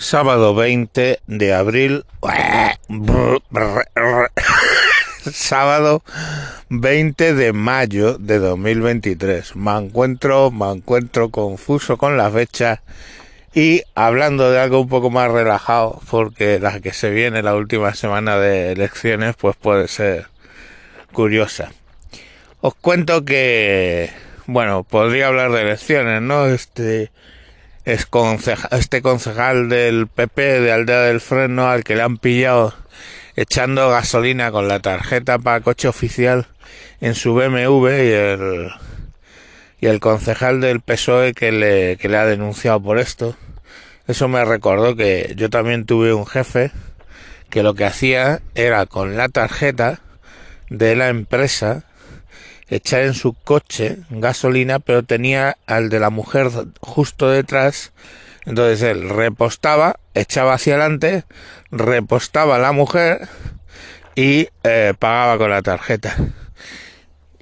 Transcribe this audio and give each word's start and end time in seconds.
Sábado 0.00 0.54
20 0.54 1.18
de 1.26 1.52
abril. 1.52 2.04
Sábado 5.32 6.04
20 6.68 7.34
de 7.34 7.52
mayo 7.52 8.16
de 8.16 8.38
2023. 8.38 9.56
Me 9.56 9.76
encuentro, 9.76 10.52
me 10.52 10.70
encuentro 10.70 11.30
confuso 11.30 11.98
con 11.98 12.16
la 12.16 12.30
fecha 12.30 12.80
y 13.52 13.82
hablando 13.96 14.52
de 14.52 14.60
algo 14.60 14.82
un 14.82 14.88
poco 14.88 15.10
más 15.10 15.32
relajado, 15.32 16.00
porque 16.08 16.60
la 16.60 16.78
que 16.78 16.92
se 16.92 17.10
viene 17.10 17.42
la 17.42 17.56
última 17.56 17.92
semana 17.94 18.38
de 18.38 18.70
elecciones, 18.70 19.34
pues 19.34 19.56
puede 19.56 19.88
ser 19.88 20.28
curiosa. 21.12 21.72
Os 22.60 22.76
cuento 22.76 23.24
que, 23.24 24.10
bueno, 24.46 24.84
podría 24.84 25.26
hablar 25.26 25.50
de 25.50 25.62
elecciones, 25.62 26.22
¿no? 26.22 26.46
Este, 26.46 27.10
es 27.88 28.06
este 28.72 29.00
concejal 29.00 29.70
del 29.70 30.08
PP 30.08 30.60
de 30.60 30.72
Aldea 30.72 31.00
del 31.04 31.22
Freno 31.22 31.70
al 31.70 31.84
que 31.84 31.96
le 31.96 32.02
han 32.02 32.18
pillado 32.18 32.74
echando 33.34 33.88
gasolina 33.88 34.50
con 34.50 34.68
la 34.68 34.80
tarjeta 34.80 35.38
para 35.38 35.62
coche 35.62 35.88
oficial 35.88 36.48
en 37.00 37.14
su 37.14 37.32
BMW 37.32 37.86
y 37.88 38.10
el, 38.10 38.70
y 39.80 39.86
el 39.86 40.00
concejal 40.00 40.60
del 40.60 40.80
PSOE 40.80 41.32
que 41.32 41.50
le, 41.50 41.96
que 41.96 42.10
le 42.10 42.18
ha 42.18 42.26
denunciado 42.26 42.78
por 42.78 42.98
esto. 42.98 43.36
Eso 44.06 44.28
me 44.28 44.44
recordó 44.44 44.94
que 44.94 45.32
yo 45.34 45.48
también 45.48 45.86
tuve 45.86 46.12
un 46.12 46.26
jefe 46.26 46.72
que 47.48 47.62
lo 47.62 47.72
que 47.72 47.86
hacía 47.86 48.42
era 48.54 48.84
con 48.84 49.16
la 49.16 49.30
tarjeta 49.30 50.00
de 50.68 50.94
la 50.94 51.08
empresa 51.08 51.84
echar 52.70 53.02
en 53.02 53.14
su 53.14 53.32
coche 53.32 53.98
gasolina, 54.10 54.78
pero 54.78 55.02
tenía 55.02 55.56
al 55.66 55.88
de 55.88 56.00
la 56.00 56.10
mujer 56.10 56.50
justo 56.80 57.28
detrás. 57.28 57.92
Entonces 58.46 58.82
él 58.82 59.08
repostaba, 59.08 60.00
echaba 60.14 60.54
hacia 60.54 60.74
adelante, 60.74 61.24
repostaba 61.70 62.58
la 62.58 62.72
mujer 62.72 63.28
y 64.14 64.48
eh, 64.64 64.94
pagaba 64.98 65.38
con 65.38 65.50
la 65.50 65.62
tarjeta. 65.62 66.16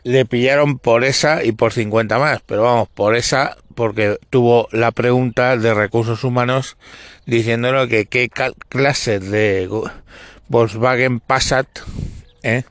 Le 0.02 0.24
pillaron 0.24 0.78
por 0.78 1.04
esa 1.04 1.42
y 1.44 1.52
por 1.52 1.72
50 1.72 2.18
más, 2.18 2.40
pero 2.46 2.62
vamos, 2.62 2.88
por 2.88 3.16
esa 3.16 3.56
porque 3.76 4.18
tuvo 4.30 4.68
la 4.72 4.90
pregunta 4.90 5.56
de 5.56 5.74
recursos 5.74 6.24
humanos 6.24 6.76
diciéndole 7.26 7.88
que 7.88 8.06
qué 8.06 8.30
clase 8.68 9.20
de 9.20 9.68
Volkswagen 10.48 11.20
Passat 11.20 11.66
eh, 12.42 12.64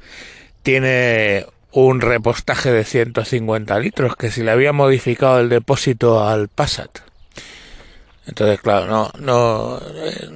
tiene 0.64 1.46
un 1.76 2.00
repostaje 2.00 2.72
de 2.72 2.86
150 2.86 3.78
litros, 3.80 4.16
que 4.16 4.32
si 4.32 4.44
le 4.44 4.52
había 4.52 4.72
modificado 4.72 5.42
el 5.42 5.50
depósito 5.50 6.26
al 6.26 6.48
Passat. 6.48 7.00
Entonces, 8.26 8.62
claro, 8.62 8.88
no, 8.88 9.12
no, 9.20 9.82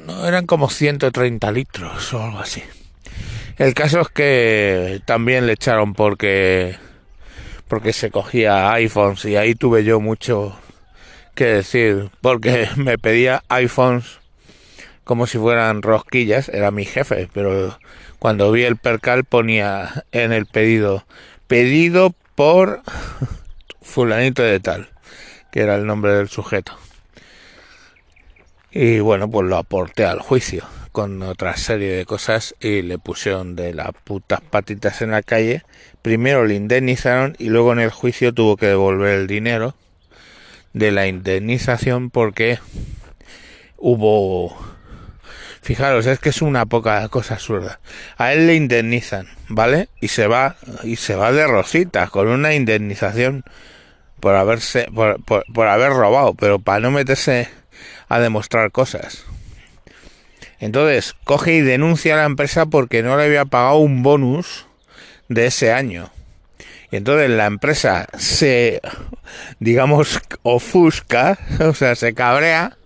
no 0.05 0.27
eran 0.27 0.45
como 0.45 0.69
130 0.69 1.49
litros 1.53 2.13
o 2.13 2.21
algo 2.21 2.39
así. 2.39 2.61
El 3.57 3.73
caso 3.73 4.01
es 4.01 4.09
que 4.09 5.01
también 5.05 5.47
le 5.47 5.53
echaron 5.53 5.93
porque 5.93 6.75
porque 7.69 7.93
se 7.93 8.11
cogía 8.11 8.73
iPhones 8.73 9.23
y 9.23 9.37
ahí 9.37 9.55
tuve 9.55 9.85
yo 9.85 10.01
mucho 10.01 10.59
que 11.35 11.45
decir 11.45 12.09
porque 12.19 12.67
me 12.75 12.97
pedía 12.97 13.43
iPhones 13.47 14.19
como 15.05 15.25
si 15.25 15.37
fueran 15.37 15.81
rosquillas, 15.83 16.49
era 16.49 16.69
mi 16.69 16.83
jefe, 16.83 17.29
pero 17.33 17.79
cuando 18.19 18.51
vi 18.51 18.63
el 18.63 18.77
percal 18.77 19.23
ponía 19.23 20.05
en 20.11 20.31
el 20.33 20.45
pedido 20.45 21.05
pedido 21.47 22.13
por 22.35 22.83
fulanito 23.81 24.43
de 24.43 24.59
tal, 24.59 24.89
que 25.51 25.61
era 25.61 25.75
el 25.75 25.87
nombre 25.87 26.13
del 26.13 26.29
sujeto. 26.29 26.77
Y 28.71 28.99
bueno, 28.99 29.29
pues 29.31 29.47
lo 29.47 29.57
aporté 29.57 30.05
al 30.05 30.19
juicio 30.19 30.63
con 30.91 31.21
otra 31.23 31.57
serie 31.57 31.91
de 31.91 32.05
cosas 32.05 32.55
y 32.59 32.83
le 32.83 32.99
pusieron 32.99 33.55
de 33.55 33.73
las 33.73 33.91
putas 34.03 34.41
patitas 34.41 35.01
en 35.01 35.11
la 35.11 35.23
calle. 35.23 35.63
Primero 36.03 36.45
le 36.45 36.55
indemnizaron 36.55 37.35
y 37.39 37.49
luego 37.49 37.73
en 37.73 37.79
el 37.79 37.89
juicio 37.89 38.31
tuvo 38.33 38.57
que 38.57 38.67
devolver 38.67 39.19
el 39.19 39.27
dinero 39.27 39.75
de 40.73 40.91
la 40.91 41.07
indemnización 41.07 42.11
porque 42.11 42.59
hubo 43.77 44.55
Fijaros, 45.61 46.05
es 46.05 46.19
que 46.19 46.29
es 46.29 46.41
una 46.41 46.65
poca 46.65 47.07
cosa 47.09 47.35
absurda. 47.35 47.79
A 48.17 48.33
él 48.33 48.47
le 48.47 48.55
indemnizan, 48.55 49.27
¿vale? 49.49 49.89
Y 49.99 50.07
se 50.07 50.27
va, 50.27 50.55
y 50.83 50.95
se 50.95 51.15
va 51.15 51.31
de 51.31 51.47
rositas 51.47 52.09
con 52.09 52.27
una 52.27 52.53
indemnización 52.53 53.43
por 54.19 54.35
haberse, 54.35 54.87
por, 54.93 55.21
por, 55.23 55.67
haber 55.67 55.91
robado, 55.91 56.33
pero 56.33 56.59
para 56.59 56.79
no 56.79 56.91
meterse 56.91 57.49
a 58.07 58.19
demostrar 58.19 58.71
cosas. 58.71 59.25
Entonces, 60.59 61.15
coge 61.23 61.53
y 61.53 61.61
denuncia 61.61 62.15
a 62.15 62.17
la 62.17 62.25
empresa 62.25 62.65
porque 62.65 63.03
no 63.03 63.17
le 63.17 63.25
había 63.25 63.45
pagado 63.45 63.77
un 63.77 64.03
bonus 64.03 64.65
de 65.27 65.47
ese 65.47 65.71
año. 65.71 66.11
Y 66.91 66.97
entonces 66.97 67.29
la 67.29 67.45
empresa 67.45 68.07
se, 68.17 68.81
digamos, 69.59 70.19
ofusca, 70.43 71.37
o 71.59 71.73
sea, 71.73 71.95
se 71.95 72.13
cabrea 72.13 72.77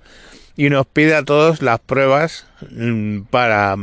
y 0.55 0.69
nos 0.69 0.85
pide 0.85 1.15
a 1.15 1.23
todos 1.23 1.61
las 1.61 1.79
pruebas 1.79 2.47
mm, 2.69 3.21
para, 3.23 3.75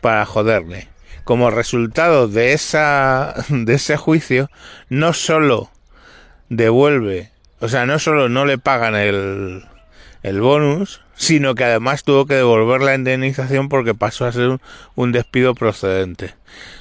para 0.00 0.26
joderle. 0.26 0.88
Como 1.24 1.50
resultado 1.50 2.28
de, 2.28 2.52
esa, 2.52 3.34
de 3.48 3.74
ese 3.74 3.96
juicio, 3.96 4.50
no 4.88 5.12
solo 5.12 5.70
devuelve, 6.48 7.30
o 7.60 7.68
sea, 7.68 7.86
no 7.86 7.98
solo 7.98 8.28
no 8.28 8.44
le 8.44 8.58
pagan 8.58 8.94
el, 8.94 9.64
el 10.22 10.40
bonus, 10.40 11.00
sino 11.14 11.54
que 11.54 11.64
además 11.64 12.04
tuvo 12.04 12.26
que 12.26 12.34
devolver 12.34 12.82
la 12.82 12.94
indemnización 12.94 13.68
porque 13.68 13.94
pasó 13.94 14.26
a 14.26 14.32
ser 14.32 14.48
un, 14.48 14.60
un, 14.94 15.12
despido 15.12 15.54
procedente. 15.54 16.34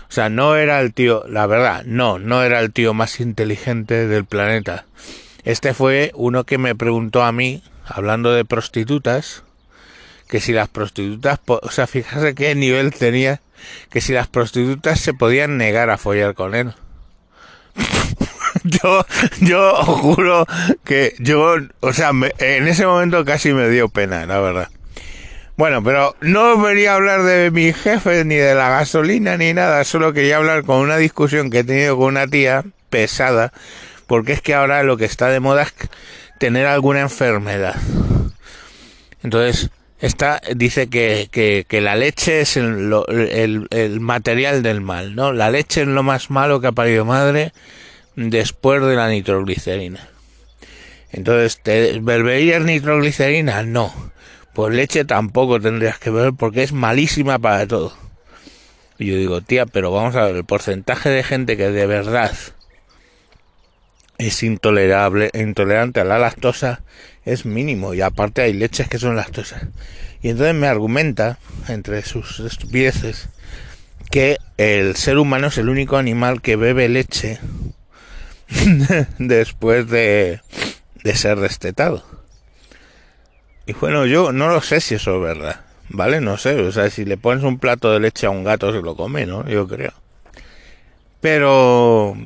O 0.09 0.11
sea, 0.11 0.29
no 0.29 0.55
era 0.55 0.81
el 0.81 0.93
tío, 0.93 1.23
la 1.27 1.47
verdad, 1.47 1.83
no, 1.85 2.19
no 2.19 2.43
era 2.43 2.59
el 2.59 2.71
tío 2.71 2.93
más 2.93 3.19
inteligente 3.19 4.07
del 4.07 4.25
planeta. 4.25 4.85
Este 5.43 5.73
fue 5.73 6.11
uno 6.15 6.43
que 6.43 6.57
me 6.57 6.75
preguntó 6.75 7.23
a 7.23 7.31
mí 7.31 7.63
hablando 7.85 8.33
de 8.33 8.45
prostitutas, 8.45 9.43
que 10.27 10.39
si 10.39 10.53
las 10.53 10.69
prostitutas, 10.69 11.39
o 11.45 11.71
sea, 11.71 11.87
fíjate 11.87 12.35
qué 12.35 12.55
nivel 12.55 12.93
tenía, 12.93 13.41
que 13.89 14.01
si 14.01 14.13
las 14.13 14.27
prostitutas 14.27 14.99
se 14.99 15.13
podían 15.13 15.57
negar 15.57 15.89
a 15.89 15.97
follar 15.97 16.33
con 16.33 16.55
él. 16.55 16.73
yo, 18.63 19.05
yo 19.41 19.75
juro 19.83 20.45
que 20.83 21.15
yo, 21.19 21.55
o 21.79 21.93
sea, 21.93 22.11
en 22.39 22.67
ese 22.67 22.85
momento 22.85 23.25
casi 23.25 23.53
me 23.53 23.69
dio 23.69 23.89
pena, 23.89 24.25
la 24.25 24.39
verdad. 24.39 24.69
Bueno, 25.55 25.83
pero 25.83 26.15
no 26.21 26.59
venía 26.59 26.93
a 26.93 26.95
hablar 26.95 27.23
de 27.23 27.51
mi 27.51 27.73
jefe, 27.73 28.25
ni 28.25 28.35
de 28.35 28.55
la 28.55 28.69
gasolina, 28.69 29.37
ni 29.37 29.53
nada, 29.53 29.83
solo 29.83 30.11
quería 30.11 30.37
hablar 30.37 30.63
con 30.63 30.77
una 30.77 30.97
discusión 30.97 31.51
que 31.51 31.59
he 31.59 31.63
tenido 31.63 31.95
con 31.95 32.07
una 32.07 32.27
tía 32.27 32.63
pesada, 32.89 33.53
porque 34.07 34.33
es 34.33 34.41
que 34.41 34.55
ahora 34.55 34.81
lo 34.81 34.97
que 34.97 35.05
está 35.05 35.27
de 35.29 35.39
moda 35.39 35.61
es 35.61 35.73
tener 36.43 36.67
alguna 36.67 36.99
enfermedad. 36.99 37.77
Entonces, 39.23 39.69
esta 40.01 40.41
dice 40.53 40.89
que, 40.89 41.29
que, 41.31 41.79
la 41.79 41.95
leche 41.95 42.41
es 42.41 42.57
el, 42.57 42.93
el, 43.71 43.99
material 44.01 44.61
del 44.61 44.81
mal, 44.81 45.15
¿no? 45.15 45.31
La 45.31 45.49
leche 45.49 45.83
es 45.83 45.87
lo 45.87 46.03
más 46.03 46.29
malo 46.29 46.59
que 46.59 46.67
ha 46.67 46.73
parido 46.73 47.05
madre 47.05 47.53
después 48.17 48.81
de 48.81 48.93
la 48.93 49.07
nitroglicerina. 49.07 50.09
Entonces, 51.13 51.61
¿te 51.63 52.01
beberías 52.01 52.61
nitroglicerina? 52.61 53.63
No. 53.63 53.93
Pues 54.53 54.75
leche 54.75 55.05
tampoco 55.05 55.61
tendrías 55.61 55.97
que 55.97 56.09
beber 56.09 56.33
porque 56.33 56.63
es 56.63 56.73
malísima 56.73 57.39
para 57.39 57.65
todo. 57.65 57.93
Y 58.99 59.05
yo 59.05 59.15
digo, 59.15 59.39
tía, 59.39 59.65
pero 59.65 59.93
vamos 59.93 60.17
a 60.17 60.25
ver, 60.25 60.35
el 60.35 60.43
porcentaje 60.43 61.09
de 61.09 61.23
gente 61.23 61.55
que 61.55 61.71
de 61.71 61.85
verdad 61.85 62.33
es 64.27 64.43
intolerable, 64.43 65.29
intolerante 65.33 65.99
a 65.99 66.05
la 66.05 66.19
lactosa 66.19 66.81
es 67.25 67.45
mínimo 67.45 67.93
y 67.93 68.01
aparte 68.01 68.41
hay 68.41 68.53
leches 68.53 68.87
que 68.87 68.99
son 68.99 69.15
lactosas. 69.15 69.63
Y 70.21 70.29
entonces 70.29 70.55
me 70.55 70.67
argumenta, 70.67 71.37
entre 71.67 72.01
sus 72.03 72.39
estupideces, 72.39 73.29
que 74.09 74.37
el 74.57 74.95
ser 74.95 75.17
humano 75.17 75.47
es 75.47 75.57
el 75.57 75.69
único 75.69 75.97
animal 75.97 76.41
que 76.41 76.55
bebe 76.55 76.87
leche 76.89 77.39
después 79.17 79.89
de, 79.89 80.41
de 81.03 81.15
ser 81.15 81.39
destetado. 81.39 82.03
Y 83.65 83.73
bueno, 83.73 84.05
yo 84.05 84.31
no 84.31 84.49
lo 84.49 84.61
sé 84.61 84.81
si 84.81 84.95
eso 84.95 85.15
es 85.15 85.21
verdad, 85.21 85.61
¿vale? 85.89 86.21
No 86.21 86.37
sé, 86.37 86.59
o 86.59 86.71
sea, 86.71 86.89
si 86.89 87.05
le 87.05 87.17
pones 87.17 87.43
un 87.43 87.59
plato 87.59 87.91
de 87.91 87.99
leche 87.99 88.27
a 88.27 88.29
un 88.29 88.43
gato 88.43 88.71
se 88.71 88.81
lo 88.81 88.95
come, 88.95 89.25
¿no? 89.25 89.47
Yo 89.47 89.67
creo. 89.67 89.93
Pero 91.21 92.17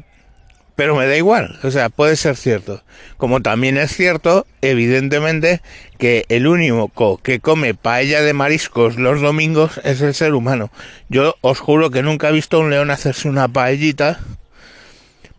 pero 0.77 0.95
me 0.95 1.07
da 1.07 1.17
igual, 1.17 1.57
o 1.63 1.71
sea, 1.71 1.89
puede 1.89 2.15
ser 2.15 2.37
cierto. 2.37 2.83
Como 3.17 3.41
también 3.41 3.79
es 3.79 3.91
cierto, 3.91 4.45
evidentemente, 4.61 5.61
que 5.97 6.25
el 6.29 6.45
único 6.45 7.17
que 7.17 7.39
come 7.39 7.73
paella 7.73 8.21
de 8.21 8.33
mariscos 8.33 8.97
los 8.97 9.19
domingos 9.19 9.81
es 9.83 10.01
el 10.01 10.13
ser 10.13 10.35
humano. 10.35 10.69
Yo 11.09 11.35
os 11.41 11.59
juro 11.59 11.89
que 11.89 12.03
nunca 12.03 12.29
he 12.29 12.31
visto 12.31 12.57
a 12.57 12.59
un 12.59 12.69
león 12.69 12.91
hacerse 12.91 13.27
una 13.27 13.47
paellita 13.47 14.19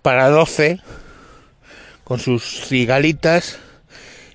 para 0.02 0.29
12 0.29 0.81
con 2.02 2.19
sus 2.19 2.67
cigalitas 2.67 3.61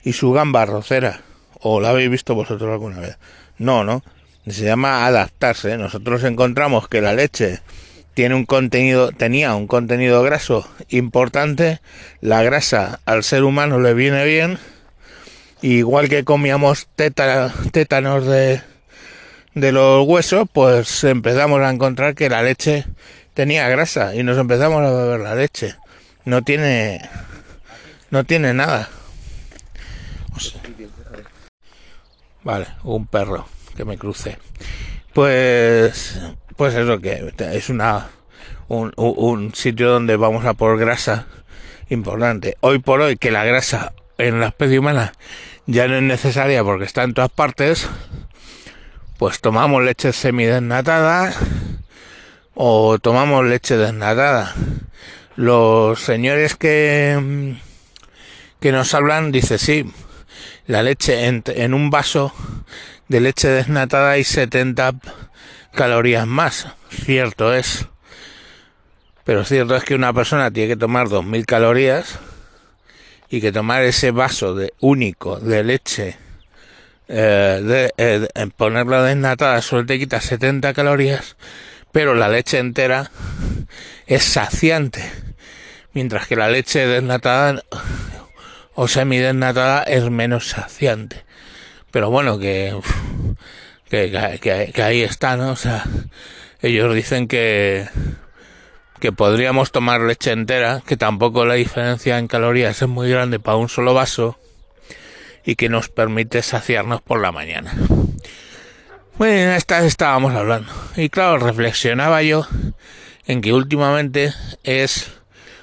y 0.06 0.14
su 0.14 0.32
gamba 0.32 0.66
rocera 0.66 1.20
¿O 1.60 1.82
la 1.82 1.90
habéis 1.90 2.12
visto 2.12 2.34
vosotros 2.34 2.72
alguna 2.72 3.02
vez? 3.02 3.18
No, 3.58 3.84
¿no? 3.84 4.04
Se 4.48 4.64
llama 4.64 5.06
adaptarse. 5.06 5.78
Nosotros 5.78 6.24
encontramos 6.24 6.88
que 6.88 7.02
la 7.02 7.14
leche 7.14 7.60
tiene 8.13 8.36
un 8.36 8.45
contenido, 8.45 9.12
tenía 9.12 9.56
un 9.56 9.68
contenido 9.68 10.21
graso 10.24 10.68
importante. 10.89 11.80
La 12.21 12.44
grasa 12.44 13.00
al 13.06 13.24
ser 13.24 13.44
humano 13.44 13.80
le 13.80 13.94
viene 13.94 14.25
bien. 14.25 14.60
Igual 15.62 16.10
que 16.10 16.24
comíamos 16.24 16.88
tétanos 16.95 18.25
de, 18.25 18.62
de 19.56 19.71
los 19.71 20.06
huesos, 20.07 20.48
pues 20.51 21.04
empezamos 21.04 21.62
a 21.62 21.69
encontrar 21.69 22.15
que 22.15 22.30
la 22.30 22.44
leche 22.44 22.86
tenía 23.33 23.68
grasa 23.69 24.13
y 24.16 24.24
nos 24.24 24.38
empezamos 24.38 24.81
a 24.81 24.92
beber 24.92 25.21
la 25.21 25.36
leche. 25.36 25.75
No 26.25 26.42
tiene, 26.42 27.01
no 28.12 28.24
tiene 28.24 28.54
nada. 28.54 28.89
Vale, 32.44 32.68
un 32.83 33.07
perro 33.07 33.48
que 33.75 33.86
me 33.86 33.98
cruce. 33.98 34.38
Pues, 35.13 36.19
pues 36.56 36.76
eso 36.76 37.00
que 37.00 37.34
es 37.40 37.70
una, 37.70 38.10
un, 38.68 39.54
sitio 39.54 39.90
donde 39.90 40.16
vamos 40.16 40.46
a 40.46 40.54
por 40.54 40.78
grasa 40.78 41.28
importante. 41.90 42.58
Hoy 42.62 42.80
por 42.80 43.02
hoy 43.02 43.18
que 43.18 43.32
la 43.32 43.44
grasa 43.44 43.94
en 44.18 44.40
la 44.40 44.48
especie 44.48 44.80
humana 44.80 45.14
ya 45.66 45.88
no 45.88 45.96
es 45.96 46.04
necesaria 46.04 46.64
porque 46.64 46.86
está 46.86 47.04
en 47.04 47.14
todas 47.14 47.32
partes, 47.32 47.88
pues 49.18 49.42
tomamos 49.42 49.84
leche 49.84 50.14
semidesnatada 50.14 51.34
o 52.54 53.00
tomamos 53.00 53.46
leche 53.46 53.78
desnatada. 53.78 54.54
Los 55.36 56.00
señores 56.00 56.56
que, 56.56 57.56
que 58.60 58.72
nos 58.72 58.94
hablan 58.94 59.32
dice 59.32 59.58
sí, 59.58 59.86
la 60.68 60.84
leche 60.84 61.26
en, 61.26 61.44
en 61.48 61.74
un 61.74 61.90
vaso 61.90 62.34
de 63.08 63.20
leche 63.20 63.48
desnatada 63.48 64.12
hay 64.12 64.24
70 64.24 64.94
calorías 65.74 66.28
más. 66.28 66.68
Cierto 66.90 67.54
es. 67.54 67.88
Pero 69.24 69.46
cierto 69.46 69.75
es 69.75 69.84
que 69.84 69.96
una 69.96 70.14
persona 70.14 70.52
tiene 70.52 70.70
que 70.70 70.78
tomar 70.78 71.10
2000 71.10 71.46
calorías 71.46 72.20
y 73.30 73.42
que 73.42 73.52
tomar 73.52 73.84
ese 73.84 74.12
vaso 74.12 74.54
de 74.54 74.74
único 74.80 75.40
de 75.40 75.64
leche 75.64 76.18
eh, 77.08 77.62
de, 77.64 77.94
eh, 77.98 78.50
ponerla 78.56 79.04
desnatada 79.04 79.62
solo 79.62 79.86
te 79.86 79.98
quita 79.98 80.22
70 80.22 80.74
calorías 80.74 81.36
pero 81.94 82.16
la 82.16 82.28
leche 82.28 82.58
entera 82.58 83.12
es 84.08 84.24
saciante, 84.24 85.10
mientras 85.94 86.28
que 86.28 86.36
la 86.36 86.50
leche 86.50 86.88
desnatada 86.88 87.64
o 88.74 88.88
semidesnatada 88.88 89.84
es 89.84 90.10
menos 90.10 90.50
saciante. 90.50 91.24
Pero 91.92 92.10
bueno, 92.10 92.40
que, 92.40 92.76
que, 93.94 94.81
ahí 94.81 95.01
está, 95.01 95.38
¿no? 95.38 95.51
O 95.51 95.56
sea, 95.56 95.84
ellos 96.62 96.95
dicen 96.95 97.28
que, 97.28 97.88
que 99.00 99.12
podríamos 99.12 99.72
tomar 99.72 100.01
leche 100.01 100.31
entera, 100.31 100.81
que 100.86 100.98
tampoco 100.98 101.45
la 101.45 101.54
diferencia 101.54 102.18
en 102.18 102.28
calorías 102.28 102.81
es 102.81 102.88
muy 102.88 103.10
grande 103.10 103.40
para 103.40 103.57
un 103.57 103.69
solo 103.69 103.94
vaso 103.94 104.40
y 105.45 105.56
que 105.56 105.69
nos 105.69 105.90
permite 105.90 106.42
saciarnos 106.42 107.01
por 107.01 107.22
la 107.22 107.31
mañana. 107.31 107.74
Bueno, 109.18 109.51
esta 109.51 109.86
estábamos 109.86 110.34
hablando. 110.34 110.72
Y 110.95 111.10
claro, 111.10 111.38
reflexionaba 111.38 112.24
yo 112.24 112.48
en 113.28 113.42
que 113.42 113.54
últimamente 113.54 114.34
es 114.63 115.12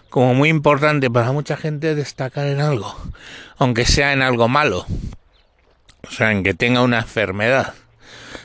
como 0.09 0.35
muy 0.35 0.51
importante 0.51 1.11
para 1.11 1.33
mucha 1.33 1.57
gente 1.57 1.97
destacar 1.97 2.47
en 2.47 2.61
algo, 2.61 2.97
aunque 3.59 3.87
sea 3.87 4.13
en 4.13 4.23
algo 4.23 4.47
malo. 4.47 4.87
O 6.07 6.11
sea, 6.13 6.31
en 6.31 6.45
que 6.45 6.55
tenga 6.55 6.83
una 6.83 6.99
enfermedad. 7.01 7.75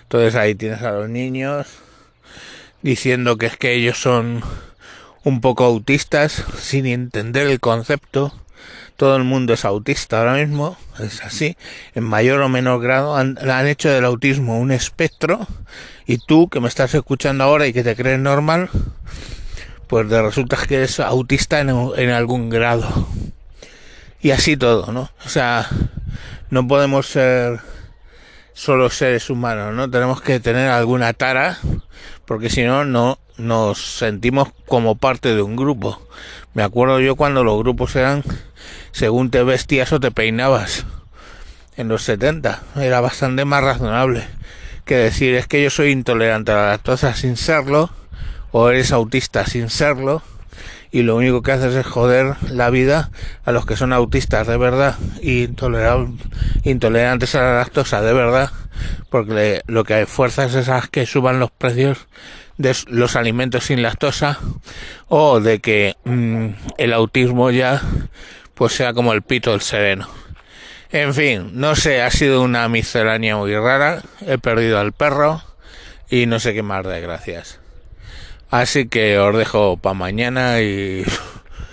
Entonces 0.05 0.35
ahí 0.35 0.55
tienes 0.55 0.81
a 0.81 0.91
los 0.91 1.09
niños 1.09 1.67
diciendo 2.81 3.37
que 3.37 3.47
es 3.47 3.57
que 3.57 3.73
ellos 3.73 3.99
son 3.99 4.41
un 5.23 5.41
poco 5.41 5.65
autistas 5.65 6.43
sin 6.59 6.85
entender 6.85 7.47
el 7.47 7.59
concepto 7.59 8.33
todo 8.95 9.17
el 9.17 9.23
mundo 9.23 9.53
es 9.53 9.65
autista 9.65 10.19
ahora 10.19 10.35
mismo, 10.35 10.77
es 10.99 11.21
así, 11.21 11.57
en 11.95 12.03
mayor 12.03 12.41
o 12.41 12.49
menor 12.49 12.81
grado, 12.81 13.15
han, 13.15 13.37
hecho 13.67 13.89
del 13.89 14.05
autismo 14.05 14.59
un 14.59 14.71
espectro 14.71 15.47
y 16.05 16.17
tú 16.17 16.49
que 16.49 16.61
me 16.61 16.67
estás 16.67 16.93
escuchando 16.95 17.43
ahora 17.43 17.67
y 17.67 17.73
que 17.73 17.83
te 17.83 17.95
crees 17.95 18.19
normal, 18.19 18.69
pues 19.87 20.07
te 20.07 20.21
resulta 20.21 20.57
que 20.65 20.75
eres 20.75 20.99
autista 20.99 21.59
en 21.59 22.09
algún 22.09 22.49
grado. 22.49 23.07
Y 24.21 24.31
así 24.31 24.57
todo, 24.57 24.91
¿no? 24.91 25.11
O 25.25 25.29
sea, 25.29 25.67
no 26.49 26.67
podemos 26.67 27.05
ser 27.05 27.59
solo 28.55 28.89
seres 28.89 29.29
humanos, 29.29 29.73
¿no? 29.73 29.89
Tenemos 29.91 30.21
que 30.21 30.39
tener 30.39 30.69
alguna 30.69 31.13
tara, 31.13 31.59
porque 32.25 32.49
si 32.49 32.63
no, 32.63 32.85
no 32.85 33.19
nos 33.37 33.97
sentimos 33.97 34.47
como 34.65 34.95
parte 34.95 35.35
de 35.35 35.41
un 35.41 35.55
grupo. 35.55 36.01
Me 36.53 36.63
acuerdo 36.63 37.01
yo 37.01 37.15
cuando 37.15 37.43
los 37.43 37.59
grupos 37.59 37.95
eran 37.97 38.23
según 38.91 39.29
te 39.29 39.43
vestías 39.43 39.91
o 39.91 39.99
te 39.99 40.09
peinabas. 40.09 40.85
En 41.75 41.89
los 41.89 42.03
70 42.03 42.63
era 42.77 43.01
bastante 43.01 43.43
más 43.43 43.61
razonable 43.61 44.25
que 44.85 44.95
decir 44.95 45.35
es 45.35 45.47
que 45.47 45.61
yo 45.61 45.69
soy 45.69 45.91
intolerante 45.91 46.53
a 46.53 46.55
la 46.55 46.69
lactosa 46.69 47.13
sin 47.13 47.35
serlo 47.35 47.89
o 48.51 48.69
eres 48.69 48.93
autista 48.93 49.45
sin 49.45 49.69
serlo 49.69 50.21
y 50.95 51.03
lo 51.03 51.17
único 51.17 51.41
que 51.41 51.51
haces 51.51 51.75
es 51.75 51.85
joder 51.85 52.37
la 52.49 52.69
vida 52.69 53.09
a 53.43 53.51
los 53.51 53.65
que 53.65 53.75
son 53.75 53.91
autistas 53.91 54.47
de 54.47 54.55
verdad 54.55 54.95
y 55.21 55.49
intolerantes 56.63 57.35
a 57.35 57.41
la 57.41 57.57
lactosa 57.57 58.01
de 58.01 58.13
verdad 58.13 58.49
porque 59.09 59.59
lo 59.67 59.83
que 59.83 59.95
hay 59.95 60.05
fuerzas 60.05 60.55
es 60.55 60.69
a 60.69 60.87
que 60.89 61.05
suban 61.05 61.37
los 61.41 61.51
precios 61.51 62.07
de 62.57 62.73
los 62.87 63.17
alimentos 63.17 63.65
sin 63.65 63.81
lactosa 63.81 64.39
o 65.09 65.41
de 65.41 65.59
que 65.59 65.97
mm, 66.05 66.51
el 66.77 66.93
autismo 66.93 67.51
ya 67.51 67.81
pues 68.53 68.71
sea 68.71 68.93
como 68.93 69.11
el 69.11 69.21
pito 69.21 69.51
del 69.51 69.59
sereno. 69.59 70.07
En 70.93 71.13
fin, 71.13 71.49
no 71.55 71.75
sé, 71.75 72.01
ha 72.03 72.09
sido 72.09 72.41
una 72.41 72.69
miscelánea 72.69 73.35
muy 73.35 73.53
rara, 73.53 74.01
he 74.25 74.37
perdido 74.37 74.79
al 74.79 74.93
perro 74.93 75.41
y 76.09 76.25
no 76.25 76.39
sé 76.39 76.53
qué 76.53 76.63
más 76.63 76.85
de 76.85 77.01
gracias. 77.01 77.59
Así 78.55 78.87
que 78.87 79.19
os 79.19 79.35
dejo 79.35 79.75
para 79.75 79.95
mañana 79.95 80.61
y, 80.61 81.03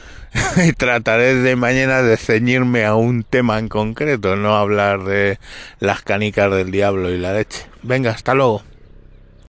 y 0.66 0.72
trataré 0.72 1.36
de 1.36 1.54
mañana 1.54 2.02
de 2.02 2.16
ceñirme 2.16 2.84
a 2.84 2.96
un 2.96 3.22
tema 3.22 3.60
en 3.60 3.68
concreto, 3.68 4.34
no 4.34 4.56
hablar 4.56 5.04
de 5.04 5.38
las 5.78 6.02
canicas 6.02 6.50
del 6.50 6.72
diablo 6.72 7.10
y 7.10 7.18
la 7.18 7.34
leche. 7.34 7.66
Venga, 7.84 8.10
hasta 8.10 8.34
luego. 8.34 8.64